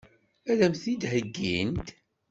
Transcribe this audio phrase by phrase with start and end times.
[0.51, 1.87] Ad m-tent-id-heggint?